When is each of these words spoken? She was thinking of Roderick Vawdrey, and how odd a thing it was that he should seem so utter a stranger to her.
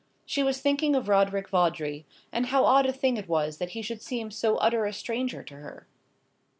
She 0.25 0.41
was 0.41 0.59
thinking 0.59 0.95
of 0.95 1.07
Roderick 1.07 1.47
Vawdrey, 1.49 2.07
and 2.31 2.47
how 2.47 2.65
odd 2.65 2.87
a 2.87 2.91
thing 2.91 3.17
it 3.17 3.29
was 3.29 3.59
that 3.59 3.73
he 3.77 3.83
should 3.83 4.01
seem 4.01 4.31
so 4.31 4.57
utter 4.57 4.87
a 4.87 4.93
stranger 4.93 5.43
to 5.43 5.55
her. 5.57 5.85